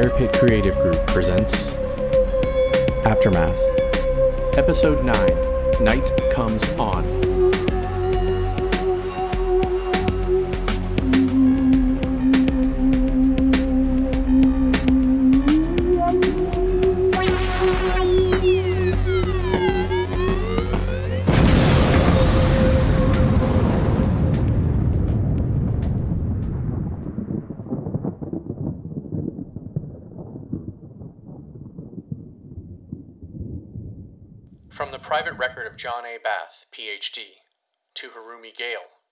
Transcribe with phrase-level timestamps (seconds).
[0.00, 1.68] Fire Pit Creative Group presents
[3.04, 3.60] Aftermath,
[4.56, 7.29] Episode 9 Night Comes On.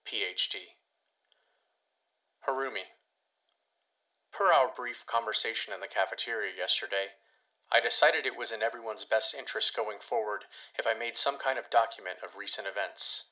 [0.09, 0.73] Ph.D.
[2.47, 2.97] Harumi.
[4.31, 7.13] Per our brief conversation in the cafeteria yesterday,
[7.71, 10.45] I decided it was in everyone's best interest going forward
[10.79, 13.25] if I made some kind of document of recent events.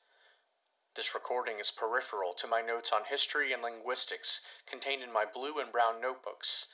[0.94, 5.58] This recording is peripheral to my notes on history and linguistics contained in my blue
[5.58, 6.68] and brown notebooks,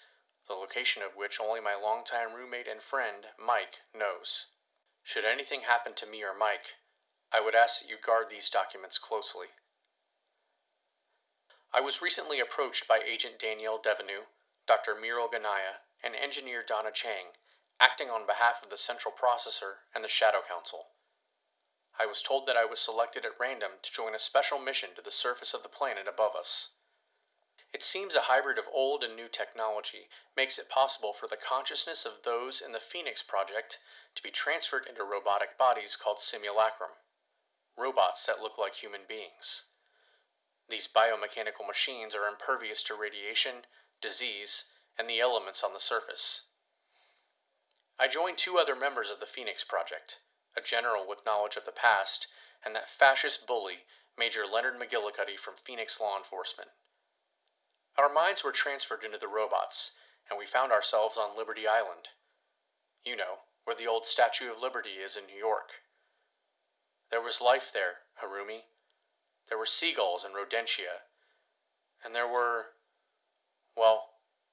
[0.46, 4.48] the location of which only my longtime roommate and friend, Mike, knows.
[5.02, 6.77] Should anything happen to me or Mike,
[7.33, 9.48] I would ask that you guard these documents closely.
[11.75, 14.27] I was recently approached by Agent Danielle Devenu,
[14.64, 14.94] Dr.
[14.94, 17.34] Miro Ganaya, and Engineer Donna Chang,
[17.80, 20.91] acting on behalf of the Central Processor and the Shadow Council.
[21.98, 25.02] I was told that I was selected at random to join a special mission to
[25.02, 26.69] the surface of the planet above us.
[27.72, 32.06] It seems a hybrid of old and new technology makes it possible for the consciousness
[32.06, 33.80] of those in the Phoenix Project
[34.14, 36.92] to be transferred into robotic bodies called simulacrum,
[37.77, 39.64] robots that look like human beings.
[40.69, 43.67] These biomechanical machines are impervious to radiation,
[44.01, 44.64] disease,
[44.98, 46.42] and the elements on the surface.
[47.98, 50.19] I joined two other members of the Phoenix Project
[50.57, 52.29] a general with knowledge of the past,
[52.64, 53.85] and that fascist bully,
[54.17, 56.70] Major Leonard McGillicuddy from Phoenix Law Enforcement.
[57.97, 59.92] Our minds were transferred into the robots,
[60.30, 62.08] and we found ourselves on Liberty Island.
[63.05, 65.70] You know, where the old Statue of Liberty is in New York.
[67.11, 68.63] There was life there, Harumi.
[69.48, 71.02] There were seagulls and rodentia.
[72.02, 72.74] And there were.
[73.77, 74.10] Well,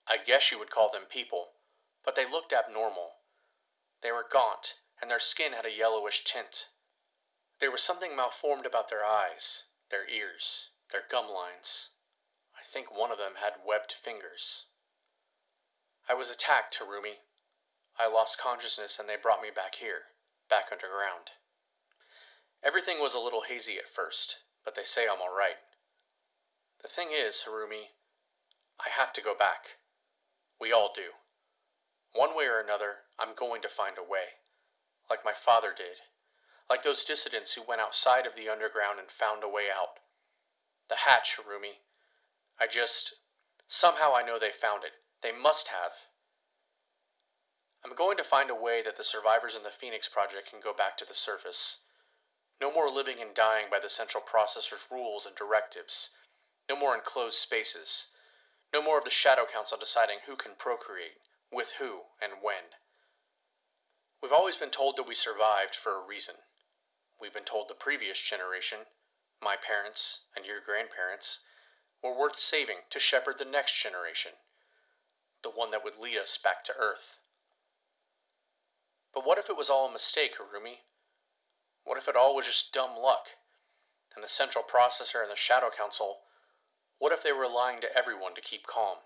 [0.08, 1.54] I guess you would call them people,
[2.04, 3.14] but they looked abnormal.
[4.02, 6.68] They were gaunt, and their skin had a yellowish tint.
[7.60, 11.90] There was something malformed about their eyes, their ears, their gum lines.
[12.58, 14.66] I think one of them had webbed fingers.
[16.10, 17.20] I was attacked, Harumi.
[17.98, 20.10] I lost consciousness and they brought me back here,
[20.50, 21.32] back underground.
[22.64, 25.60] Everything was a little hazy at first, but they say I'm alright.
[26.82, 27.94] The thing is, Harumi,
[28.80, 29.78] I have to go back.
[30.60, 31.18] We all do.
[32.14, 34.42] One way or another, I'm going to find a way.
[35.10, 36.02] Like my father did.
[36.70, 40.00] Like those dissidents who went outside of the underground and found a way out.
[40.90, 41.84] The hatch, Harumi.
[42.60, 43.14] I just.
[43.68, 44.92] Somehow I know they found it.
[45.24, 46.12] They must have.
[47.84, 50.74] I'm going to find a way that the survivors in the Phoenix Project can go
[50.74, 51.78] back to the surface.
[52.62, 56.10] No more living and dying by the Central Processor's rules and directives.
[56.70, 58.06] No more enclosed spaces.
[58.72, 61.18] No more of the Shadow Council deciding who can procreate,
[61.52, 62.78] with who, and when.
[64.22, 66.36] We've always been told that we survived for a reason.
[67.20, 68.86] We've been told the previous generation,
[69.42, 71.40] my parents and your grandparents,
[72.04, 74.34] were worth saving to shepherd the next generation,
[75.42, 77.18] the one that would lead us back to Earth.
[79.16, 80.86] But what if it was all a mistake, Harumi?
[81.84, 83.28] What if it all was just dumb luck?
[84.16, 86.20] And the Central Processor and the Shadow Council,
[87.00, 88.98] what if they were lying to everyone to keep calm,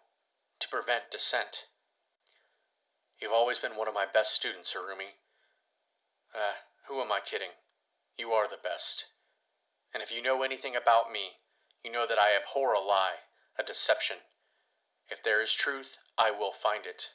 [0.60, 1.66] to prevent dissent?
[3.22, 5.16] You've always been one of my best students, Harumi.
[6.34, 7.56] Uh, who am I kidding?
[8.18, 9.06] You are the best.
[9.94, 11.40] And if you know anything about me,
[11.84, 13.24] you know that I abhor a lie,
[13.58, 14.18] a deception.
[15.10, 17.10] If there is truth, I will find it.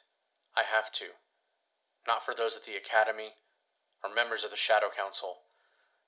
[0.55, 1.13] I have to
[2.07, 3.37] not for those at the Academy
[4.03, 5.45] or members of the Shadow Council,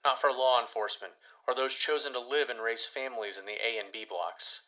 [0.03, 1.13] not for law enforcement
[1.47, 4.61] or those chosen to live and raise families in the A and B blocks.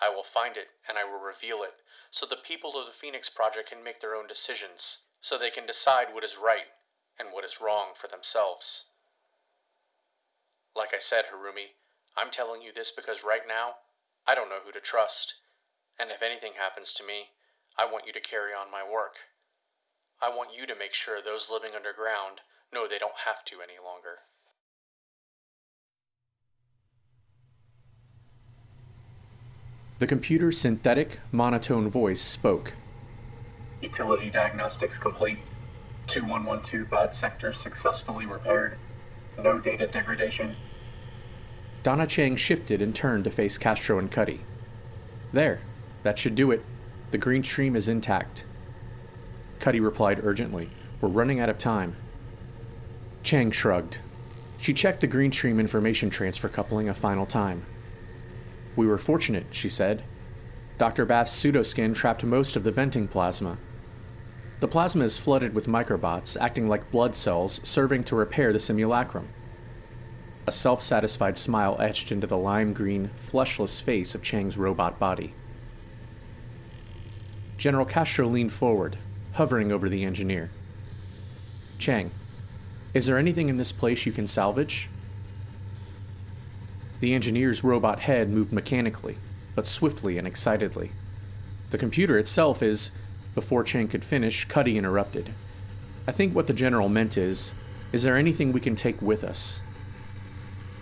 [0.00, 1.74] I will find it and I will reveal it
[2.10, 5.64] so the people of the Phoenix Project can make their own decisions, so they can
[5.64, 6.74] decide what is right
[7.18, 8.84] and what is wrong for themselves.
[10.74, 11.78] Like I said, Harumi,
[12.16, 13.76] I'm telling you this because right now,
[14.26, 15.34] I don't know who to trust.
[15.98, 17.30] And if anything happens to me,
[17.78, 19.14] I want you to carry on my work.
[20.20, 22.40] I want you to make sure those living underground
[22.72, 24.26] know they don't have to any longer.
[30.00, 32.72] The computer's synthetic, monotone voice spoke.
[33.82, 35.40] Utility diagnostics complete.
[36.06, 38.78] 2112 boot sector successfully repaired.
[39.36, 40.56] No data degradation.
[41.82, 44.40] Donna Chang shifted and turned to face Castro and Cuddy.
[45.34, 45.60] There,
[46.02, 46.64] that should do it.
[47.10, 48.44] The green stream is intact.
[49.58, 50.70] Cuddy replied urgently.
[51.02, 51.94] We're running out of time.
[53.22, 53.98] Chang shrugged.
[54.58, 57.66] She checked the green stream information transfer coupling a final time.
[58.76, 60.02] We were fortunate, she said.
[60.78, 61.04] Dr.
[61.04, 63.58] Bath's pseudoskin trapped most of the venting plasma.
[64.60, 69.28] The plasma is flooded with microbots, acting like blood cells, serving to repair the simulacrum.
[70.46, 75.34] A self satisfied smile etched into the lime green, fleshless face of Chang's robot body.
[77.56, 78.96] General Castro leaned forward,
[79.32, 80.50] hovering over the engineer.
[81.78, 82.10] Chang,
[82.92, 84.88] is there anything in this place you can salvage?
[87.00, 89.16] The engineer's robot head moved mechanically,
[89.54, 90.92] but swiftly and excitedly.
[91.70, 92.90] The computer itself is.
[93.34, 95.32] Before Chang could finish, Cuddy interrupted.
[96.06, 97.54] I think what the general meant is
[97.92, 99.62] Is there anything we can take with us?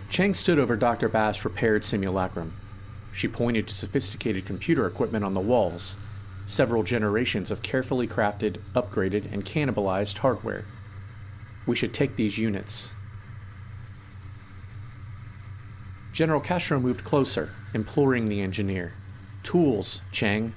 [0.08, 1.08] Chang stood over Dr.
[1.08, 2.54] Bath's repaired simulacrum.
[3.12, 5.96] She pointed to sophisticated computer equipment on the walls,
[6.46, 10.64] several generations of carefully crafted, upgraded, and cannibalized hardware.
[11.66, 12.94] We should take these units.
[16.18, 18.92] General Castro moved closer, imploring the engineer.
[19.44, 20.52] Tools, Chang.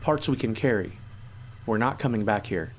[0.00, 0.98] Parts we can carry.
[1.66, 2.72] We're not coming back here.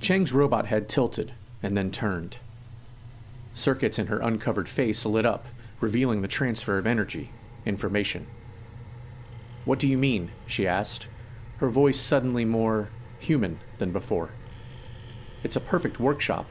[0.00, 2.38] Chang's robot head tilted and then turned.
[3.52, 5.44] Circuits in her uncovered face lit up,
[5.82, 7.30] revealing the transfer of energy,
[7.66, 8.26] information.
[9.66, 10.30] What do you mean?
[10.46, 11.08] she asked,
[11.58, 12.88] her voice suddenly more
[13.18, 14.30] human than before.
[15.42, 16.46] It's a perfect workshop,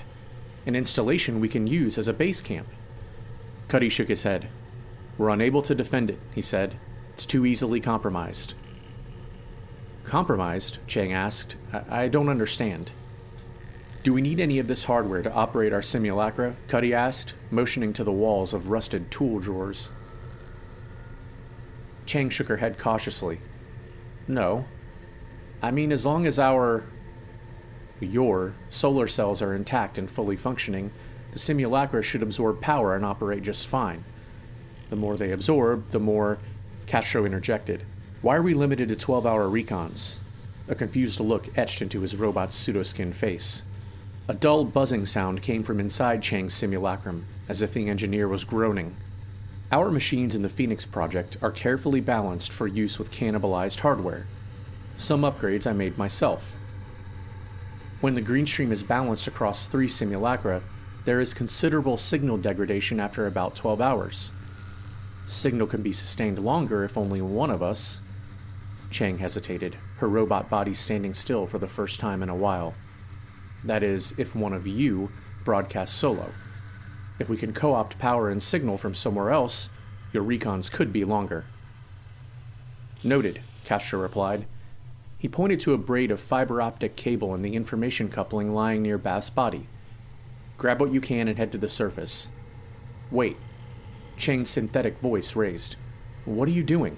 [0.67, 2.67] an installation we can use as a base camp.
[3.67, 4.47] Cuddy shook his head.
[5.17, 6.75] We're unable to defend it, he said.
[7.13, 8.53] It's too easily compromised.
[10.03, 10.77] Compromised?
[10.87, 11.55] Chang asked.
[11.73, 12.91] I, I don't understand.
[14.03, 16.55] Do we need any of this hardware to operate our simulacra?
[16.67, 19.89] Cuddy asked, motioning to the walls of rusted tool drawers.
[22.05, 23.39] Chang shook her head cautiously.
[24.27, 24.65] No.
[25.61, 26.83] I mean, as long as our.
[27.99, 30.91] your solar cells are intact and fully functioning,
[31.35, 34.05] the simulacra should absorb power and operate just fine.
[34.89, 36.37] The more they absorb, the more.
[36.87, 37.83] Castro interjected.
[38.21, 40.19] Why are we limited to 12 hour recons?
[40.69, 43.63] A confused look etched into his robot's pseudoskin face.
[44.29, 48.95] A dull buzzing sound came from inside Chang's simulacrum, as if the engineer was groaning.
[49.73, 54.25] Our machines in the Phoenix project are carefully balanced for use with cannibalized hardware.
[54.95, 56.55] Some upgrades I made myself.
[57.99, 60.63] When the green stream is balanced across three simulacra,
[61.05, 64.31] there is considerable signal degradation after about 12 hours.
[65.27, 68.01] Signal can be sustained longer if only one of us.
[68.89, 72.73] Chang hesitated, her robot body standing still for the first time in a while.
[73.63, 75.11] That is, if one of you
[75.43, 76.31] broadcasts solo.
[77.19, 79.69] If we can co opt power and signal from somewhere else,
[80.11, 81.45] your recons could be longer.
[83.03, 84.47] Noted, Castro replied.
[85.17, 88.97] He pointed to a braid of fiber optic cable in the information coupling lying near
[88.97, 89.67] Bath's body.
[90.57, 92.29] Grab what you can and head to the surface.
[93.11, 93.37] Wait.
[94.17, 95.75] Chang's synthetic voice raised.
[96.23, 96.97] What are you doing?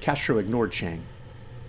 [0.00, 1.04] Castro ignored Chang.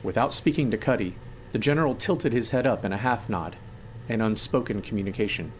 [0.03, 1.15] Without speaking to Cuddy,
[1.51, 3.55] the general tilted his head up in a half nod,
[4.09, 5.53] an unspoken communication.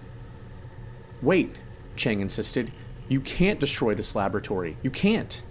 [1.22, 1.56] Wait,
[1.96, 2.72] Chang insisted.
[3.08, 4.78] You can't destroy this laboratory.
[4.84, 5.42] You can't.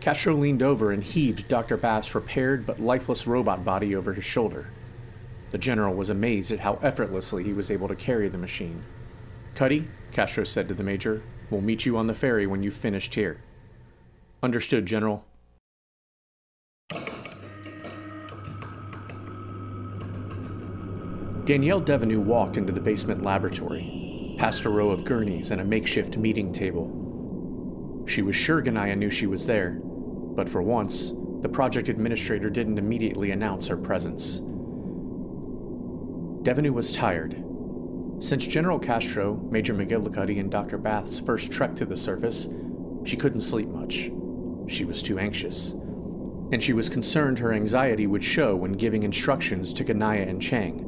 [0.00, 1.76] Castro leaned over and heaved Dr.
[1.76, 4.68] Bath's repaired but lifeless robot body over his shoulder.
[5.56, 8.84] The general was amazed at how effortlessly he was able to carry the machine.
[9.54, 13.14] Cuddy, Castro said to the major, we'll meet you on the ferry when you've finished
[13.14, 13.40] here.
[14.42, 15.24] Understood, General.
[21.46, 26.18] Danielle Devenu walked into the basement laboratory, past a row of gurneys and a makeshift
[26.18, 28.04] meeting table.
[28.06, 32.76] She was sure Ganaya knew she was there, but for once, the project administrator didn't
[32.76, 34.42] immediately announce her presence.
[36.46, 37.42] Devenu was tired.
[38.20, 40.78] Since General Castro, Major McGillicuddy, and Dr.
[40.78, 42.48] Bath's first trek to the surface,
[43.04, 44.12] she couldn't sleep much.
[44.68, 45.72] She was too anxious.
[46.52, 50.84] And she was concerned her anxiety would show when giving instructions to Ganaya and Chang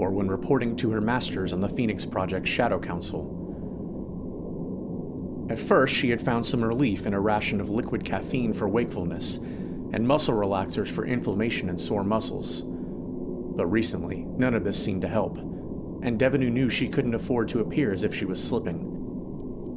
[0.00, 3.36] or when reporting to her masters on the Phoenix Project Shadow Council.
[5.48, 9.36] At first, she had found some relief in a ration of liquid caffeine for wakefulness
[9.92, 12.64] and muscle relaxers for inflammation and sore muscles.
[13.58, 17.58] But recently, none of this seemed to help, and Devenu knew she couldn't afford to
[17.58, 18.76] appear as if she was slipping.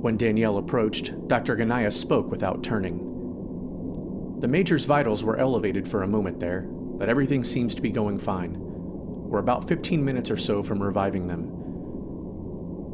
[0.03, 1.55] When Danielle approached, Dr.
[1.55, 4.37] Ganaya spoke without turning.
[4.39, 8.19] The Major's vitals were elevated for a moment there, but everything seems to be going
[8.19, 8.55] fine.
[8.59, 11.47] We're about 15 minutes or so from reviving them.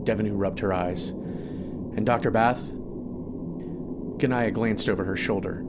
[0.06, 1.10] Devenu rubbed her eyes.
[1.10, 2.32] And Dr.
[2.32, 2.63] Bath?
[4.20, 5.65] Ganaya glanced over her shoulder.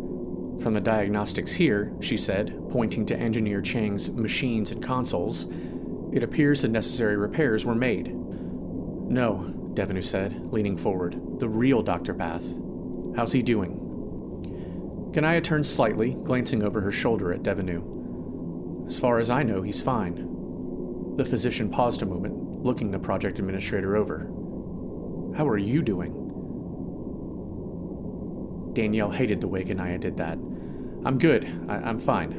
[0.61, 5.47] From the diagnostics here, she said, pointing to Engineer Chang's machines and consoles,
[6.13, 8.15] it appears the necessary repairs were made.
[8.15, 11.21] No, Devenu said, leaning forward.
[11.39, 12.13] The real Dr.
[12.13, 12.45] Bath.
[13.15, 13.79] How's he doing?
[15.13, 18.87] Ganaya turned slightly, glancing over her shoulder at Devenu.
[18.87, 21.15] As far as I know, he's fine.
[21.17, 24.31] The physician paused a moment, looking the project administrator over.
[25.37, 26.28] How are you doing?
[28.79, 30.39] Danielle hated the way Ganaya did that.
[31.05, 31.45] I'm good.
[31.67, 32.31] I- am fine.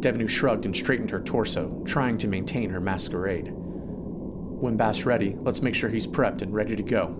[0.00, 3.50] Devenu shrugged and straightened her torso, trying to maintain her masquerade.
[3.50, 7.16] When Bath's ready, let's make sure he's prepped and ready to go.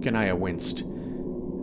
[0.00, 0.84] Ganaya winced.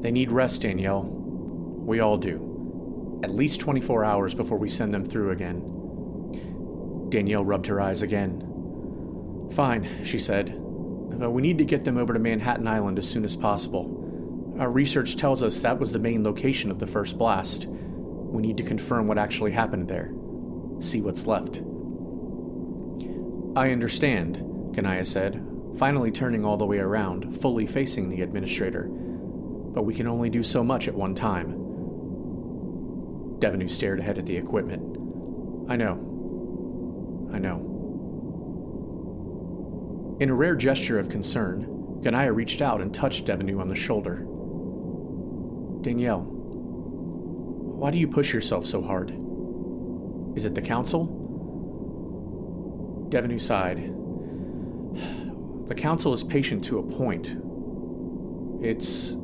[0.03, 1.01] They need rest, Danielle.
[1.03, 3.19] We all do.
[3.23, 7.07] At least 24 hours before we send them through again.
[7.09, 9.49] Danielle rubbed her eyes again.
[9.51, 10.53] Fine, she said.
[11.19, 13.92] But we need to get them over to Manhattan Island as soon as possible.
[14.59, 17.65] Our research tells us that was the main location of the first blast.
[17.67, 20.11] We need to confirm what actually happened there.
[20.79, 21.63] See what's left.
[23.55, 24.37] I understand,
[24.75, 25.43] Ganaya said,
[25.77, 28.83] finally turning all the way around, fully facing the administrator.
[28.83, 31.53] But we can only do so much at one time.
[33.39, 34.97] Devenu stared ahead at the equipment.
[35.69, 35.93] I know.
[37.33, 37.69] I know.
[40.19, 41.65] In a rare gesture of concern,
[42.01, 44.27] Ganaya reached out and touched Devenu on the shoulder.
[45.83, 49.11] Danielle, why do you push yourself so hard?
[50.35, 51.19] Is it the council?
[53.09, 53.93] Devenu sighed.
[55.67, 57.35] The council is patient to a point.
[58.63, 59.17] It's.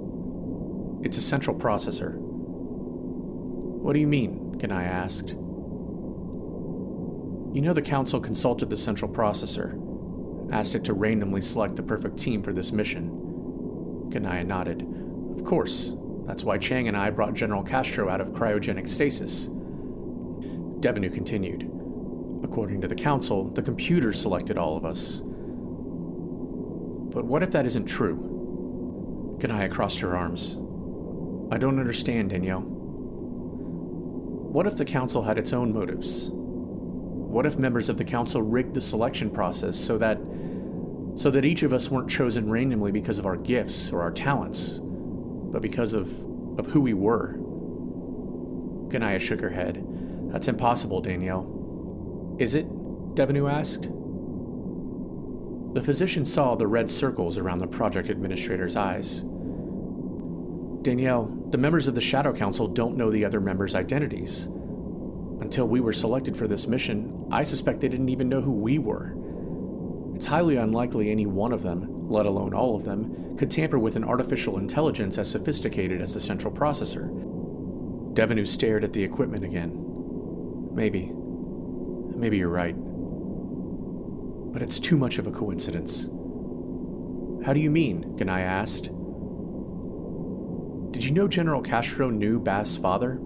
[1.02, 2.16] it's a central processor.
[2.18, 4.56] What do you mean?
[4.58, 5.30] Ganaya asked.
[7.56, 9.74] You know, the council consulted the central processor,
[10.52, 13.10] asked it to randomly select the perfect team for this mission.
[14.10, 14.86] Ganaya nodded.
[15.38, 15.96] Of course,
[16.30, 19.48] that's why Chang and I brought General Castro out of cryogenic stasis.
[19.48, 21.64] Devenu continued.
[22.44, 25.22] According to the Council, the computer selected all of us.
[27.12, 29.38] But what if that isn't true?
[29.40, 30.54] Ganaya crossed her arms.
[31.52, 32.62] I don't understand, Danielle.
[34.52, 36.30] What if the Council had its own motives?
[36.32, 40.20] What if members of the Council rigged the selection process so that
[41.16, 44.80] so that each of us weren't chosen randomly because of our gifts or our talents,
[45.52, 46.10] but because of,
[46.60, 47.36] of who we were?
[48.90, 49.86] Ganaya shook her head.
[50.32, 52.36] That's impossible, Danielle.
[52.40, 52.68] Is it?
[53.16, 53.90] Devenu asked.
[55.74, 59.24] The physician saw the red circles around the project administrator's eyes.
[60.82, 64.48] Danielle, the members of the Shadow Council don't know the other members' identities.
[65.42, 68.78] Until we were selected for this mission, I suspect they didn't even know who we
[68.80, 69.14] were.
[70.16, 73.96] It's highly unlikely any one of them, let alone all of them, could tamper with
[73.96, 77.08] an artificial intelligence as sophisticated as the central processor.
[78.14, 79.72] Devenu stared at the equipment again.
[80.74, 81.12] Maybe.
[81.14, 82.76] Maybe you're right.
[84.52, 86.10] But it's too much of a coincidence.
[87.46, 88.16] How do you mean?
[88.18, 88.90] Ganaya asked.
[90.92, 93.20] Did you know General Castro knew Bath's father?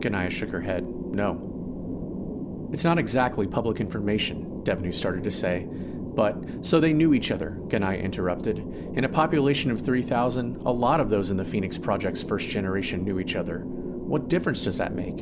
[0.00, 0.84] Ganaya shook her head.
[0.86, 2.70] No.
[2.72, 5.68] It's not exactly public information, Devenu started to say.
[6.14, 8.58] But, so they knew each other, Ganaya interrupted.
[8.58, 13.04] In a population of 3,000, a lot of those in the Phoenix Project's first generation
[13.04, 13.60] knew each other.
[13.64, 15.16] What difference does that make?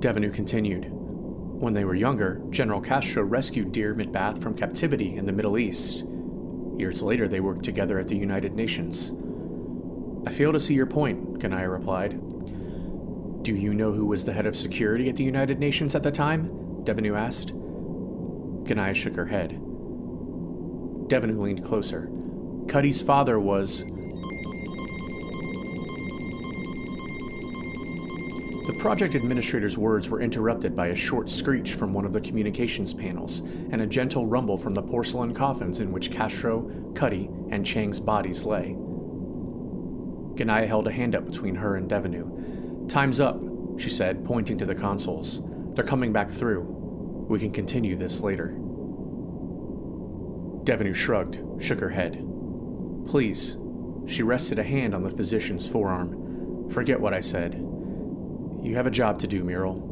[0.00, 0.88] Devenu continued.
[0.90, 6.04] When they were younger, General Castro rescued Dear Midbath from captivity in the Middle East.
[6.76, 9.12] Years later, they worked together at the United Nations.
[10.26, 12.12] I fail to see your point, Ganaya replied.
[13.42, 16.10] Do you know who was the head of security at the United Nations at the
[16.10, 16.48] time?
[16.84, 17.54] Devenu asked.
[18.64, 19.60] Ganaya shook her head.
[21.10, 22.08] Devenu leaned closer.
[22.68, 23.84] Cuddy's father was
[28.66, 32.94] The project administrator's words were interrupted by a short screech from one of the communications
[32.94, 37.98] panels and a gentle rumble from the porcelain coffins in which Castro, Cuddy, and Chang's
[37.98, 38.76] bodies lay.
[40.36, 42.88] Ganaya held a hand up between her and Devenu.
[42.88, 43.40] Time's up,
[43.78, 45.42] she said, pointing to the consoles.
[45.74, 46.62] They're coming back through.
[47.28, 48.56] We can continue this later.
[50.64, 52.24] Devenu shrugged, shook her head.
[53.06, 53.56] Please.
[54.06, 56.70] She rested a hand on the physician's forearm.
[56.70, 57.54] Forget what I said.
[58.62, 59.86] You have a job to do, Muriel.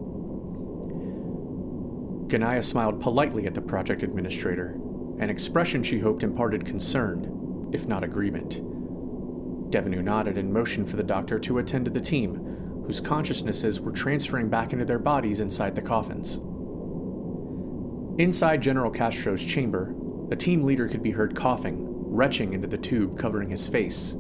[2.28, 4.78] Ganaya smiled politely at the project administrator,
[5.18, 8.60] an expression she hoped imparted concern, if not agreement.
[9.70, 13.92] Devenu nodded and motioned for the doctor to attend to the team, whose consciousnesses were
[13.92, 16.40] transferring back into their bodies inside the coffins.
[18.18, 19.94] Inside General Castro's chamber,
[20.28, 24.12] the team leader could be heard coughing, retching into the tube covering his face.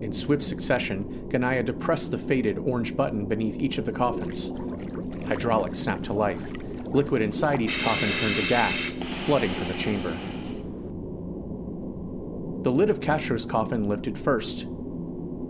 [0.00, 4.50] In swift succession, Ganaya depressed the faded orange button beneath each of the coffins.
[5.26, 6.50] Hydraulics snapped to life.
[6.86, 10.16] Liquid inside each coffin turned to gas, flooding from the chamber.
[12.62, 14.66] The lid of Castro's coffin lifted first.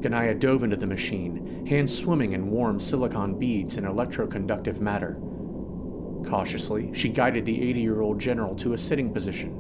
[0.01, 5.17] Ganaya dove into the machine, hands swimming in warm silicon beads and electroconductive matter.
[6.25, 9.53] Cautiously, she guided the 80 year old general to a sitting position,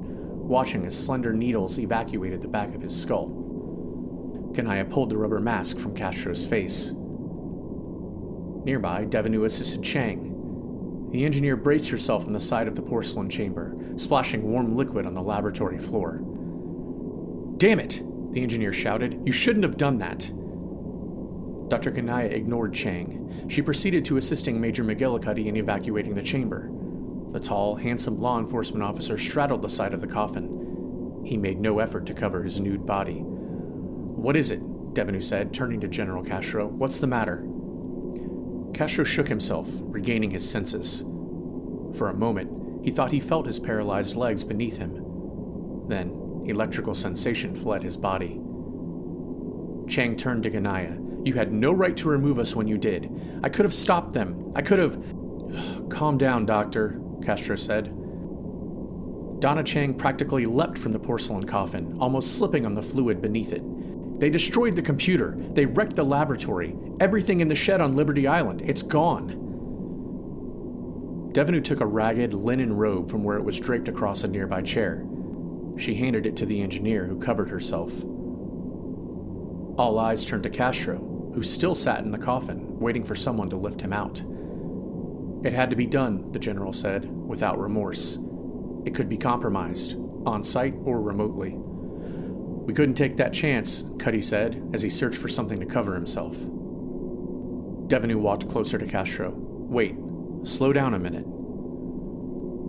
[0.49, 3.29] watching as slender needles evacuated the back of his skull.
[4.53, 6.93] Ganaya pulled the rubber mask from Castro's face.
[8.65, 11.09] Nearby, Devenu assisted Chang.
[11.11, 15.15] The engineer braced herself on the side of the porcelain chamber, splashing warm liquid on
[15.15, 16.21] the laboratory floor.
[17.57, 18.03] Damn it!
[18.33, 19.21] The engineer shouted.
[19.27, 20.33] You shouldn't have done that.
[21.73, 21.91] Dr.
[21.91, 23.47] Ganaya ignored Chang.
[23.49, 26.69] She proceeded to assisting Major McGillicuddy in evacuating the chamber.
[27.33, 31.23] The tall, handsome law enforcement officer straddled the side of the coffin.
[31.25, 33.21] He made no effort to cover his nude body.
[33.21, 34.61] What is it?
[34.93, 36.67] Devenu said, turning to General Castro.
[36.67, 37.43] What's the matter?
[38.75, 41.05] Castro shook himself, regaining his senses.
[41.97, 45.03] For a moment, he thought he felt his paralyzed legs beneath him.
[45.89, 48.39] Then, electrical sensation fled his body.
[49.89, 50.99] Chang turned to Ganaya.
[51.25, 53.41] You had no right to remove us when you did.
[53.43, 54.53] I could have stopped them.
[54.57, 54.97] I could have.
[55.89, 57.87] Calm down, Doctor, Castro said.
[59.39, 63.63] Donna Chang practically leapt from the porcelain coffin, almost slipping on the fluid beneath it.
[64.21, 65.37] They destroyed the computer.
[65.37, 66.77] They wrecked the laboratory.
[67.01, 68.63] Everything in the shed on Liberty Island.
[68.65, 69.39] It's gone.
[71.33, 75.05] Devenu took a ragged linen robe from where it was draped across a nearby chair.
[75.77, 78.05] She handed it to the engineer, who covered herself.
[79.79, 80.99] All eyes turned to Castro,
[81.35, 84.23] who still sat in the coffin, waiting for someone to lift him out.
[85.45, 88.19] It had to be done, the general said, without remorse.
[88.85, 91.55] It could be compromised, on site or remotely.
[91.57, 96.37] We couldn't take that chance, Cuddy said as he searched for something to cover himself.
[97.89, 99.33] Devenu walked closer to Castro.
[99.35, 99.97] Wait,
[100.45, 101.27] slow down a minute.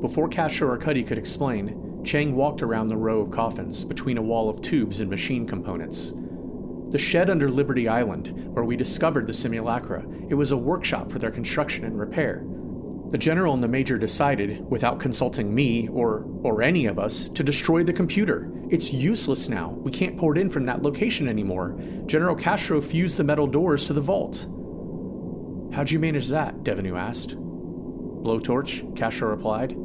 [0.02, 4.22] Before Castro or Cuddy could explain, Chang walked around the row of coffins between a
[4.22, 6.14] wall of tubes and machine components.
[6.94, 11.18] The shed under Liberty Island, where we discovered the simulacra, it was a workshop for
[11.18, 12.44] their construction and repair.
[13.10, 17.44] The general and the major decided, without consulting me or or any of us, to
[17.44, 18.52] destroy the computer.
[18.70, 19.70] It's useless now.
[19.70, 21.76] We can't port in from that location anymore.
[22.06, 24.46] General Castro fused the metal doors to the vault.
[25.74, 26.58] How'd you manage that?
[26.64, 27.36] Devenu asked.
[27.36, 29.76] Blowtorch, Castro replied.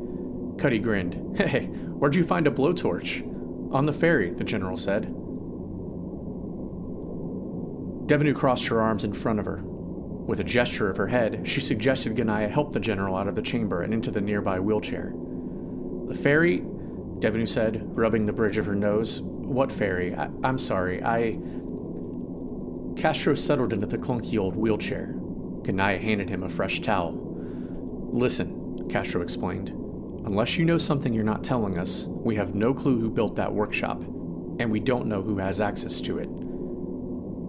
[0.59, 1.38] Cuddy grinned.
[1.49, 3.25] Hey, where'd you find a blowtorch?
[3.73, 5.14] On the ferry, the general said.
[8.09, 9.62] Devenu crossed her arms in front of her,
[10.29, 13.40] with a gesture of her head, she suggested Ganaya help the general out of the
[13.40, 15.14] chamber and into the nearby wheelchair.
[16.07, 16.61] The ferry?
[17.18, 19.23] Devenu said, rubbing the bridge of her nose.
[19.23, 20.14] What ferry?
[20.14, 21.38] I- I'm sorry, I.
[23.01, 25.14] Castro settled into the clunky old wheelchair.
[25.62, 27.14] Ganaya handed him a fresh towel.
[28.12, 29.71] Listen, Castro explained.
[30.27, 33.55] Unless you know something you're not telling us, we have no clue who built that
[33.55, 34.03] workshop,
[34.61, 36.29] and we don't know who has access to it.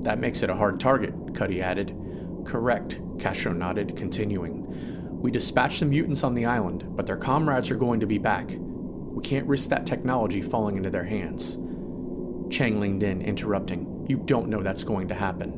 [0.01, 1.95] That makes it a hard target, Cuddy added.
[2.45, 5.19] Correct, Castro nodded, continuing.
[5.21, 8.49] We dispatched the mutants on the island, but their comrades are going to be back.
[8.49, 11.57] We can't risk that technology falling into their hands.
[12.49, 14.05] Chang leaned in, interrupting.
[14.07, 15.51] You don't know that's going to happen.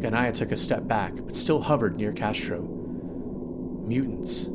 [0.00, 2.62] Ganaya took a step back, but still hovered near Castro.
[3.86, 4.48] Mutants.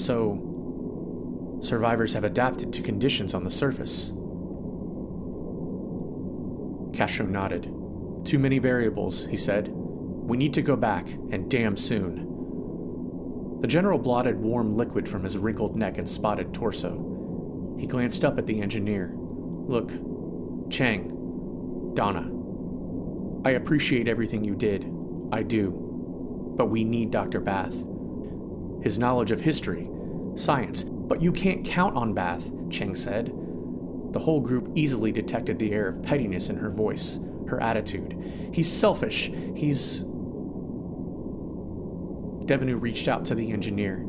[0.00, 4.14] So, survivors have adapted to conditions on the surface.
[6.92, 7.72] Castro nodded.
[8.24, 9.68] Too many variables, he said.
[9.68, 13.58] We need to go back, and damn soon.
[13.60, 17.76] The general blotted warm liquid from his wrinkled neck and spotted torso.
[17.78, 19.12] He glanced up at the engineer.
[19.16, 19.90] Look,
[20.70, 22.30] Chang, Donna.
[23.44, 24.90] I appreciate everything you did.
[25.32, 26.54] I do.
[26.56, 27.40] But we need Dr.
[27.40, 27.76] Bath.
[28.82, 29.88] His knowledge of history,
[30.34, 30.84] science.
[30.84, 33.32] But you can't count on Bath, Chang said.
[34.12, 37.18] The whole group easily detected the air of pettiness in her voice
[37.48, 38.50] her attitude.
[38.52, 39.30] He's selfish.
[39.54, 40.04] He's.
[42.44, 44.04] Devenu reached out to the engineer.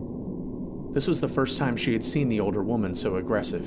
[0.92, 3.66] This was the first time she had seen the older woman so aggressive.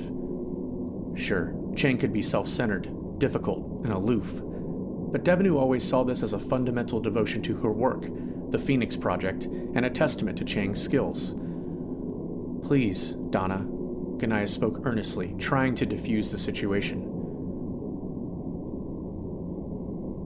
[1.15, 6.33] Sure, Chang could be self centered, difficult, and aloof, but Devenu always saw this as
[6.33, 8.07] a fundamental devotion to her work,
[8.49, 11.35] the Phoenix Project, and a testament to Chang's skills.
[12.63, 13.67] Please, Donna,
[14.17, 17.09] Ganaya spoke earnestly, trying to diffuse the situation.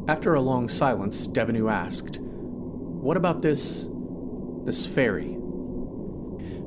[0.07, 3.89] After a long silence, Devenu asked, What about this.
[4.63, 5.37] this ferry?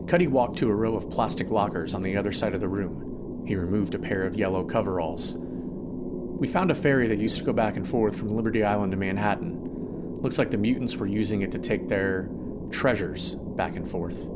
[0.06, 3.44] Cuddy walked to a row of plastic lockers on the other side of the room.
[3.46, 5.36] He removed a pair of yellow coveralls.
[5.38, 8.98] We found a ferry that used to go back and forth from Liberty Island to
[8.98, 10.18] Manhattan.
[10.18, 12.28] Looks like the mutants were using it to take their
[12.70, 14.26] treasures back and forth.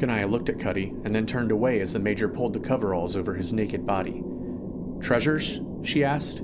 [0.00, 3.34] Ganaya looked at Cuddy and then turned away as the Major pulled the coveralls over
[3.34, 4.22] his naked body.
[5.00, 5.60] Treasures?
[5.82, 6.42] she asked.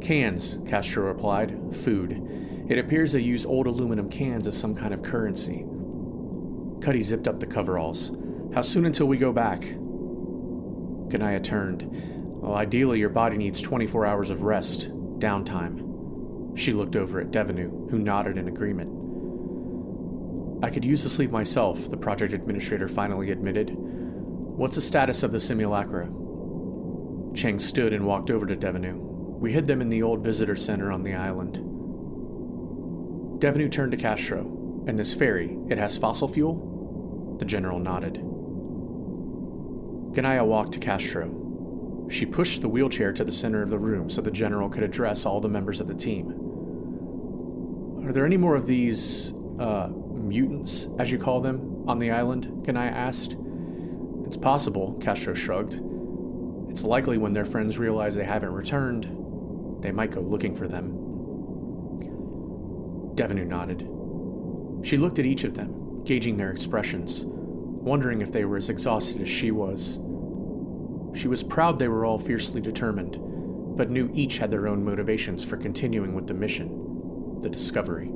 [0.00, 1.74] Cans, Castro replied.
[1.74, 2.66] Food.
[2.68, 5.66] It appears they use old aluminum cans as some kind of currency.
[6.80, 8.12] Cuddy zipped up the coveralls.
[8.54, 9.60] How soon until we go back?
[9.60, 11.86] Ganaya turned.
[12.40, 16.56] Well, ideally, your body needs 24 hours of rest, downtime.
[16.58, 18.95] She looked over at Devenu, who nodded in agreement.
[20.62, 23.72] I could use the sleep myself, the project administrator finally admitted.
[23.74, 26.06] What's the status of the simulacra?
[27.34, 28.94] Chang stood and walked over to Devenu.
[29.38, 31.60] We hid them in the old visitor center on the island.
[33.38, 34.52] Devenu turned to Castro.
[34.86, 37.36] And this ferry, it has fossil fuel?
[37.38, 38.14] The general nodded.
[40.14, 42.06] Ganaya walked to Castro.
[42.08, 45.26] She pushed the wheelchair to the center of the room so the general could address
[45.26, 46.30] all the members of the team.
[48.06, 49.88] Are there any more of these, uh,
[50.26, 52.46] mutants, as you call them, on the island?
[52.66, 53.36] Ganaya asked.
[54.26, 55.80] It's possible, Castro shrugged.
[56.68, 60.92] It's likely when their friends realize they haven't returned, they might go looking for them.
[63.14, 63.88] Devenu nodded.
[64.86, 69.22] She looked at each of them, gauging their expressions, wondering if they were as exhausted
[69.22, 69.98] as she was.
[71.18, 73.18] She was proud they were all fiercely determined,
[73.76, 76.82] but knew each had their own motivations for continuing with the mission
[77.40, 78.10] the discovery.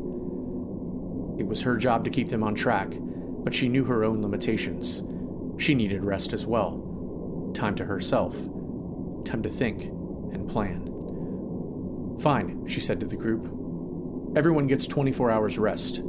[1.40, 5.02] It was her job to keep them on track, but she knew her own limitations.
[5.56, 7.50] She needed rest as well.
[7.54, 8.36] Time to herself.
[9.24, 9.84] Time to think
[10.34, 12.18] and plan.
[12.20, 13.46] Fine, she said to the group.
[14.36, 16.02] Everyone gets 24 hours rest.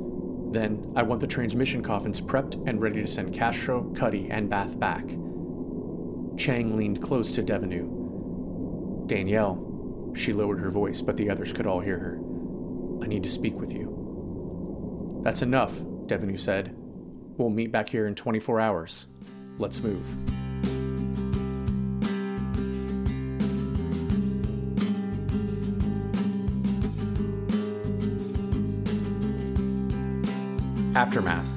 [0.52, 4.78] Then, I want the transmission coffins prepped and ready to send Castro, Cuddy, and Bath
[4.78, 5.08] back.
[6.38, 9.08] Chang leaned close to Devenu.
[9.08, 12.20] Danielle, she lowered her voice, but the others could all hear her.
[13.02, 14.01] I need to speak with you.
[15.22, 15.74] That's enough,
[16.08, 16.76] Devenu said.
[17.38, 19.08] We'll meet back here in 24 hours.
[19.60, 20.04] Let's move.
[30.96, 31.48] Aftermath,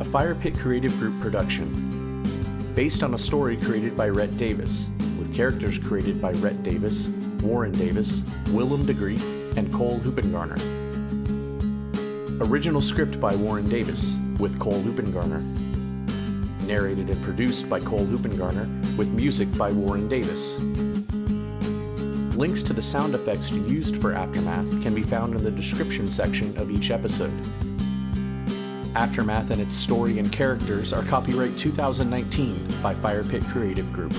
[0.00, 2.72] a Fire Pit Creative Group production.
[2.74, 7.08] Based on a story created by Rhett Davis, with characters created by Rhett Davis,
[7.42, 10.81] Warren Davis, Willem DeGree, and Cole Hoopengarner.
[12.42, 15.40] Original script by Warren Davis, with Cole Hoopengarner.
[16.66, 20.58] Narrated and produced by Cole Hoopengarner, with music by Warren Davis.
[22.36, 26.56] Links to the sound effects used for Aftermath can be found in the description section
[26.58, 27.32] of each episode.
[28.96, 34.14] Aftermath and its story and characters are copyright 2019 by Firepit Creative Group.